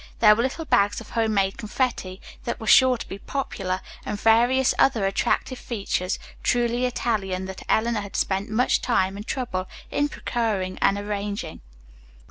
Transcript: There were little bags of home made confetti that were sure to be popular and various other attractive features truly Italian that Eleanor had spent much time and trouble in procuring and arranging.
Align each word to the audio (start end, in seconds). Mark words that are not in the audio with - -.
There 0.17 0.33
were 0.35 0.41
little 0.41 0.65
bags 0.65 0.99
of 0.99 1.11
home 1.11 1.35
made 1.35 1.59
confetti 1.59 2.19
that 2.45 2.59
were 2.59 2.65
sure 2.65 2.97
to 2.97 3.07
be 3.07 3.19
popular 3.19 3.81
and 4.03 4.19
various 4.19 4.73
other 4.79 5.05
attractive 5.05 5.59
features 5.59 6.17
truly 6.41 6.87
Italian 6.87 7.45
that 7.45 7.61
Eleanor 7.69 8.01
had 8.01 8.15
spent 8.15 8.49
much 8.49 8.81
time 8.81 9.15
and 9.15 9.27
trouble 9.27 9.67
in 9.91 10.09
procuring 10.09 10.79
and 10.81 10.97
arranging. 10.97 11.61